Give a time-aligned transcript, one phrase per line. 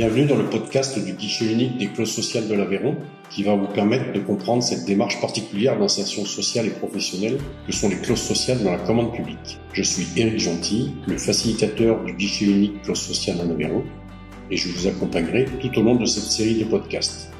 [0.00, 2.96] Bienvenue dans le podcast du guichet unique des clauses sociales de l'Aveyron
[3.28, 7.90] qui va vous permettre de comprendre cette démarche particulière d'insertion sociale et professionnelle que sont
[7.90, 9.58] les clauses sociales dans la commande publique.
[9.74, 13.84] Je suis Éric Gentil, le facilitateur du guichet unique clauses sociales en Aveyron
[14.50, 17.30] et je vous accompagnerai tout au long de cette série de podcasts.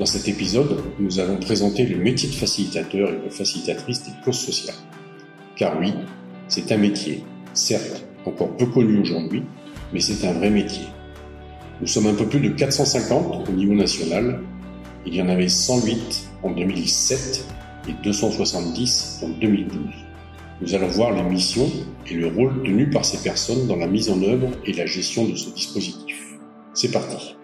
[0.00, 4.40] Dans cet épisode, nous allons présenter le métier de facilitateur et de facilitatrice des clauses
[4.40, 4.74] sociales.
[5.54, 5.94] Car oui,
[6.48, 7.22] c'est un métier,
[7.54, 9.44] certes encore peu connu aujourd'hui,
[9.92, 10.86] mais c'est un vrai métier.
[11.82, 14.40] Nous sommes un peu plus de 450 au niveau national.
[15.04, 17.44] Il y en avait 108 en 2007
[17.88, 19.80] et 270 en 2012.
[20.60, 21.68] Nous allons voir les missions
[22.08, 25.26] et le rôle tenu par ces personnes dans la mise en œuvre et la gestion
[25.26, 26.38] de ce dispositif.
[26.72, 27.34] C'est parti.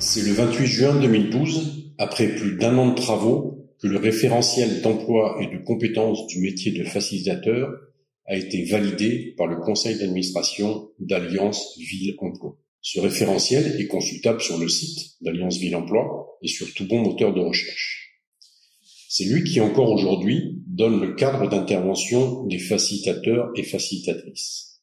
[0.00, 5.38] C'est le 28 juin 2012, après plus d'un an de travaux, que le référentiel d'emploi
[5.40, 7.70] et de compétences du métier de facilitateur
[8.26, 12.56] a été validé par le conseil d'administration d'Alliance Ville Emploi.
[12.80, 17.32] Ce référentiel est consultable sur le site d'Alliance Ville Emploi et sur tout bon moteur
[17.34, 18.20] de recherche.
[19.08, 24.82] C'est lui qui encore aujourd'hui donne le cadre d'intervention des facilitateurs et facilitatrices.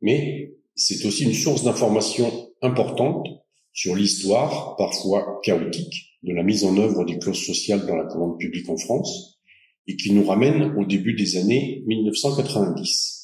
[0.00, 3.26] Mais c'est aussi une source d'information importante
[3.72, 8.38] sur l'histoire, parfois chaotique, de la mise en œuvre des clauses sociales dans la commande
[8.38, 9.40] publique en France
[9.86, 13.18] et qui nous ramène au début des années 1990.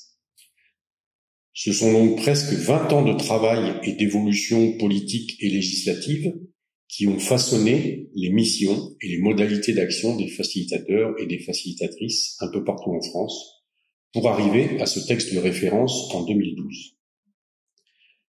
[1.52, 6.34] Ce sont donc presque 20 ans de travail et d'évolution politique et législative
[6.88, 12.48] qui ont façonné les missions et les modalités d'action des facilitateurs et des facilitatrices un
[12.48, 13.64] peu partout en France
[14.12, 16.96] pour arriver à ce texte de référence en 2012.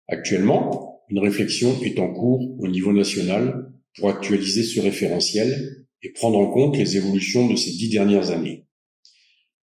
[0.09, 6.39] Actuellement, une réflexion est en cours au niveau national pour actualiser ce référentiel et prendre
[6.39, 8.67] en compte les évolutions de ces dix dernières années.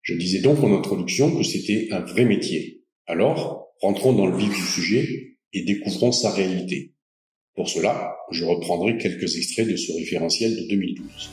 [0.02, 2.82] Je disais donc en introduction que c'était un vrai métier.
[3.06, 6.94] Alors, rentrons dans le vif du sujet et découvrons sa réalité.
[7.54, 11.30] Pour cela, je reprendrai quelques extraits de ce référentiel de 2012.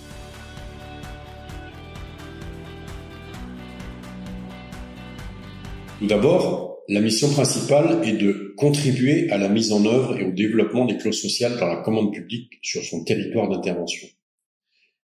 [6.00, 10.31] Tout d'abord, la mission principale est de contribuer à la mise en œuvre et au
[10.31, 14.07] développement des clauses sociales dans la commande publique sur son territoire d'intervention.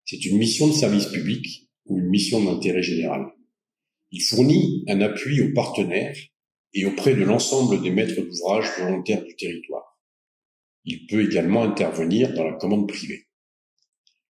[0.05, 3.25] C'est une mission de service public ou une mission d'intérêt général.
[4.11, 6.15] Il fournit un appui aux partenaires
[6.73, 9.99] et auprès de l'ensemble des maîtres d'ouvrage volontaires du territoire.
[10.85, 13.27] Il peut également intervenir dans la commande privée.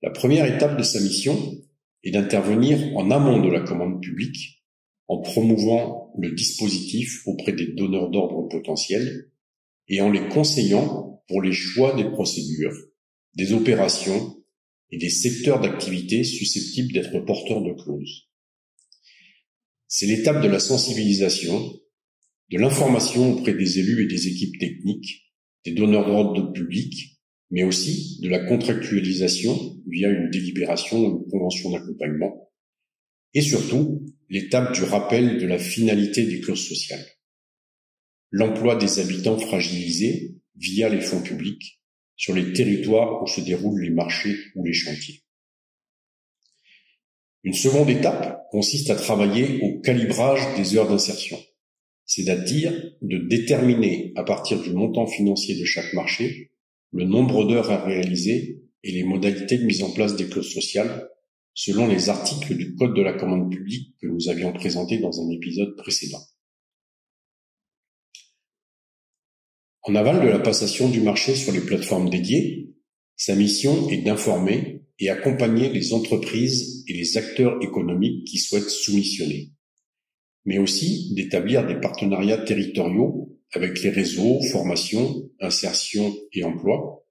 [0.02, 1.54] La première étape de sa mission
[2.02, 4.59] est d'intervenir en amont de la commande publique
[5.10, 9.32] en promouvant le dispositif auprès des donneurs d'ordre potentiels
[9.88, 12.76] et en les conseillant pour les choix des procédures,
[13.34, 14.40] des opérations
[14.92, 18.28] et des secteurs d'activité susceptibles d'être porteurs de clauses.
[19.88, 21.72] C'est l'étape de la sensibilisation,
[22.52, 25.32] de l'information auprès des élus et des équipes techniques,
[25.64, 27.18] des donneurs d'ordre public,
[27.50, 32.49] mais aussi de la contractualisation via une délibération ou une convention d'accompagnement,
[33.34, 37.04] et surtout l'étape du rappel de la finalité des clauses sociales.
[38.30, 41.80] L'emploi des habitants fragilisés via les fonds publics
[42.16, 45.24] sur les territoires où se déroulent les marchés ou les chantiers.
[47.42, 51.38] Une seconde étape consiste à travailler au calibrage des heures d'insertion,
[52.04, 56.50] c'est-à-dire de déterminer à partir du montant financier de chaque marché
[56.92, 61.09] le nombre d'heures à réaliser et les modalités de mise en place des clauses sociales
[61.62, 65.28] selon les articles du Code de la commande publique que nous avions présentés dans un
[65.28, 66.22] épisode précédent.
[69.82, 72.74] En aval de la passation du marché sur les plateformes dédiées,
[73.14, 79.50] sa mission est d'informer et accompagner les entreprises et les acteurs économiques qui souhaitent soumissionner,
[80.46, 87.04] mais aussi d'établir des partenariats territoriaux avec les réseaux, formation, insertion et emploi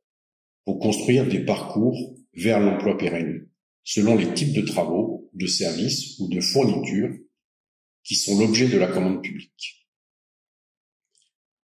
[0.66, 3.49] pour construire des parcours vers l'emploi pérenne
[3.90, 7.18] selon les types de travaux, de services ou de fournitures
[8.04, 9.88] qui sont l'objet de la commande publique.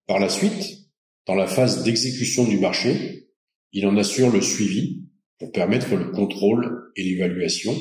[0.06, 0.90] Par la suite,
[1.26, 3.31] dans la phase d'exécution du marché,
[3.72, 5.08] il en assure le suivi
[5.38, 7.75] pour permettre le contrôle et l'évaluation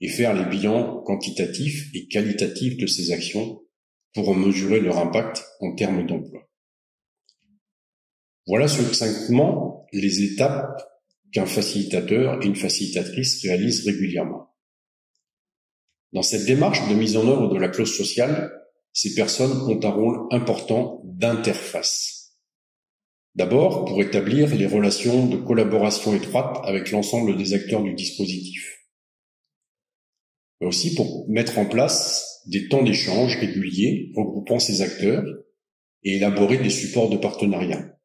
[0.00, 3.60] et faire les bilans quantitatifs et qualitatifs de ces actions
[4.14, 6.48] pour en mesurer leur impact en termes d'emploi.
[8.46, 10.80] Voilà succinctement les étapes
[11.32, 14.54] qu'un facilitateur et une facilitatrice réalisent régulièrement.
[16.12, 18.50] Dans cette démarche de mise en œuvre de la clause sociale,
[18.92, 22.18] ces personnes ont un rôle important d'interface.
[23.34, 28.74] D'abord, pour établir les relations de collaboration étroite avec l'ensemble des acteurs du dispositif.
[30.60, 35.24] mais aussi pour mettre en place des temps d'échange réguliers regroupant ces acteurs
[36.02, 37.97] et élaborer des supports de partenariat.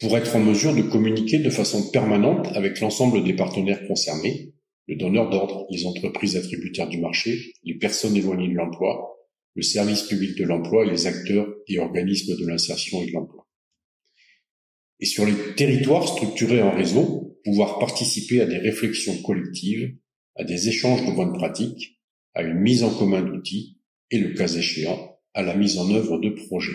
[0.00, 4.54] Pour être en mesure de communiquer de façon permanente avec l'ensemble des partenaires concernés,
[4.86, 9.16] le donneur d'ordre, les entreprises attributaires du marché, les personnes éloignées de l'emploi,
[9.54, 13.48] le service public de l'emploi et les acteurs et organismes de l'insertion et de l'emploi.
[15.00, 19.96] Et sur les territoires structurés en réseau, pouvoir participer à des réflexions collectives,
[20.36, 22.00] à des échanges de bonnes pratiques,
[22.34, 23.78] à une mise en commun d'outils
[24.12, 26.72] et, le cas échéant, à la mise en œuvre de projets.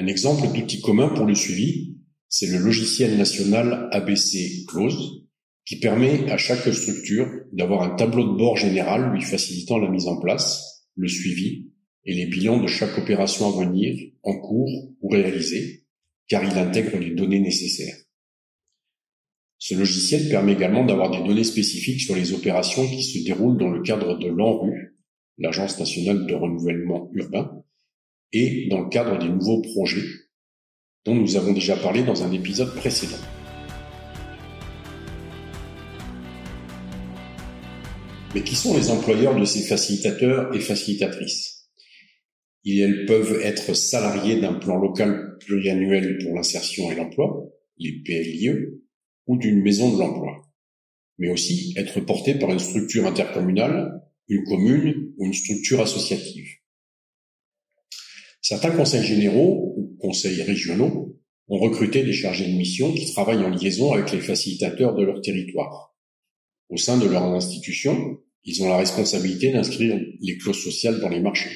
[0.00, 5.26] Un exemple d'outil commun pour le suivi, c'est le logiciel national ABC Close,
[5.66, 10.06] qui permet à chaque structure d'avoir un tableau de bord général lui facilitant la mise
[10.06, 11.66] en place, le suivi
[12.06, 15.84] et les bilans de chaque opération à venir, en cours ou réalisée,
[16.28, 17.98] car il intègre les données nécessaires.
[19.58, 23.68] Ce logiciel permet également d'avoir des données spécifiques sur les opérations qui se déroulent dans
[23.68, 24.96] le cadre de l'ANRU,
[25.36, 27.62] l'Agence nationale de renouvellement urbain,
[28.32, 30.06] et dans le cadre des nouveaux projets
[31.04, 33.16] dont nous avons déjà parlé dans un épisode précédent.
[38.34, 41.68] Mais qui sont les employeurs de ces facilitateurs et facilitatrices?
[42.62, 47.48] Ils peuvent être salariés d'un plan local pluriannuel pour l'insertion et l'emploi,
[47.78, 48.50] les PLIE,
[49.26, 50.42] ou d'une maison de l'emploi,
[51.18, 56.59] mais aussi être portés par une structure intercommunale, une commune ou une structure associative.
[58.42, 63.50] Certains conseils généraux ou conseils régionaux ont recruté des chargés de mission qui travaillent en
[63.50, 65.94] liaison avec les facilitateurs de leur territoire.
[66.68, 71.20] Au sein de leur institution, ils ont la responsabilité d'inscrire les clauses sociales dans les
[71.20, 71.50] marchés.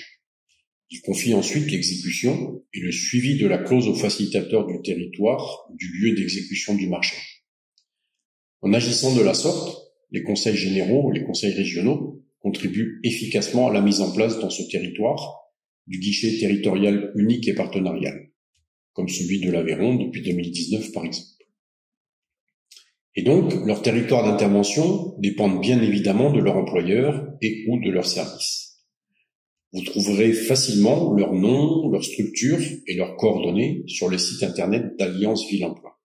[0.90, 5.88] Ils confient ensuite l'exécution et le suivi de la clause aux facilitateurs du territoire du
[5.98, 7.16] lieu d'exécution du marché.
[8.60, 13.72] En agissant de la sorte, les conseils généraux ou les conseils régionaux contribuent efficacement à
[13.72, 15.43] la mise en place dans ce territoire
[15.86, 18.30] du guichet territorial unique et partenarial,
[18.92, 21.28] comme celui de l'Aveyron depuis 2019 par exemple.
[23.16, 28.06] Et donc, leur territoire d'intervention dépendent bien évidemment de leur employeur et ou de leur
[28.06, 28.80] service.
[29.72, 35.48] Vous trouverez facilement leur nom, leur structure et leurs coordonnées sur le site internet d'Alliance
[35.48, 36.00] Ville Emploi.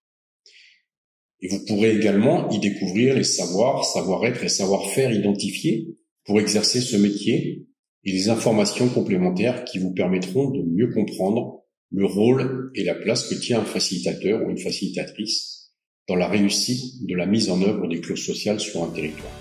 [1.42, 6.98] Et vous pourrez également y découvrir les savoirs, savoir-être et savoir-faire identifiés pour exercer ce
[6.98, 7.69] métier
[8.04, 13.28] et les informations complémentaires qui vous permettront de mieux comprendre le rôle et la place
[13.28, 15.72] que tient un facilitateur ou une facilitatrice
[16.08, 19.32] dans la réussite de la mise en œuvre des clauses sociales sur un territoire.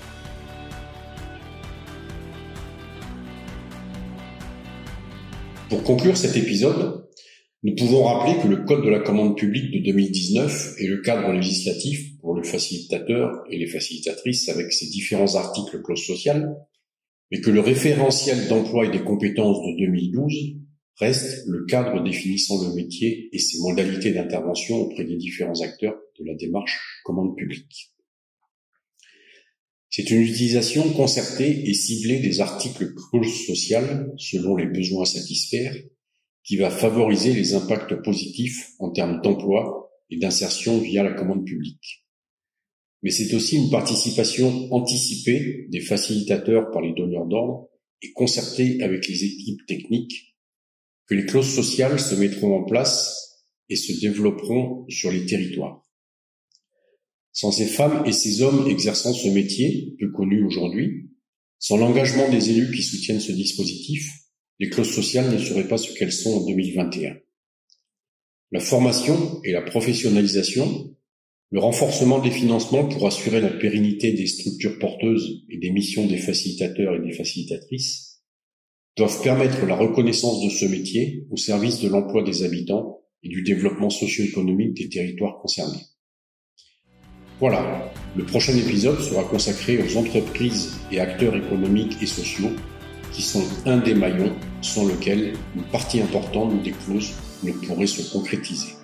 [5.68, 7.06] Pour conclure cet épisode,
[7.62, 11.32] nous pouvons rappeler que le Code de la commande publique de 2019 est le cadre
[11.32, 16.56] législatif pour le facilitateur et les facilitatrices avec ses différents articles clauses sociales
[17.30, 20.56] mais que le référentiel d'emploi et des compétences de 2012
[20.96, 26.24] reste le cadre définissant le métier et ses modalités d'intervention auprès des différents acteurs de
[26.24, 27.92] la démarche commande publique.
[29.90, 35.74] C'est une utilisation concertée et ciblée des articles clauses sociales selon les besoins à satisfaire
[36.44, 42.04] qui va favoriser les impacts positifs en termes d'emploi et d'insertion via la commande publique
[43.02, 46.92] mais c'est aussi une participation anticipée des facilitateurs par les
[47.28, 47.68] d'ordre
[48.02, 50.36] et concertée avec les équipes techniques
[51.06, 55.82] que les clauses sociales se mettront en place et se développeront sur les territoires.
[57.32, 61.10] Sans ces femmes et ces hommes exerçant ce métier, peu connu aujourd'hui,
[61.58, 64.10] sans l'engagement des élus qui soutiennent ce dispositif,
[64.58, 67.16] les clauses sociales ne seraient pas ce qu'elles sont en 2021.
[68.50, 70.96] La formation et la professionnalisation
[71.50, 76.18] le renforcement des financements pour assurer la pérennité des structures porteuses et des missions des
[76.18, 78.22] facilitateurs et des facilitatrices
[78.96, 83.42] doivent permettre la reconnaissance de ce métier au service de l'emploi des habitants et du
[83.42, 85.86] développement socio-économique des territoires concernés.
[87.40, 92.50] Voilà, le prochain épisode sera consacré aux entreprises et acteurs économiques et sociaux
[93.12, 97.12] qui sont un des maillons sans lequel une partie importante des clauses
[97.44, 98.77] ne pourrait se concrétiser.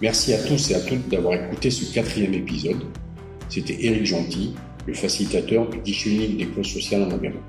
[0.00, 2.84] Merci à tous et à toutes d'avoir écouté ce quatrième épisode.
[3.48, 4.54] C'était Éric Gentil,
[4.86, 7.40] le facilitateur du guichet unique des clauses sociales en Aveyron.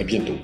[0.00, 0.36] À bientôt.